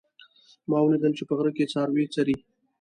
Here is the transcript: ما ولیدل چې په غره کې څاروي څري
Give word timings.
ما 0.69 0.77
ولیدل 0.83 1.13
چې 1.17 1.23
په 1.27 1.33
غره 1.37 1.51
کې 1.57 1.65
څاروي 1.73 2.05
څري 2.13 2.35